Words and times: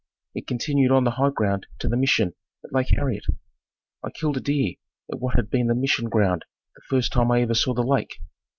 It 0.33 0.47
continued 0.47 0.91
on 0.91 1.03
the 1.03 1.11
high 1.11 1.29
ground 1.29 1.67
to 1.77 1.87
the 1.87 1.95
Mission 1.95 2.33
at 2.63 2.73
Lake 2.73 2.87
Harriet. 2.89 3.25
I 4.03 4.09
killed 4.09 4.37
a 4.37 4.39
deer 4.39 4.73
at 5.13 5.19
what 5.19 5.35
had 5.35 5.51
been 5.51 5.67
the 5.67 5.75
Mission 5.75 6.09
ground 6.09 6.43
the 6.73 6.81
first 6.89 7.13
time 7.13 7.29
I 7.31 7.41
ever 7.43 7.53
saw 7.53 7.75
the 7.75 7.83
lake. 7.83 8.19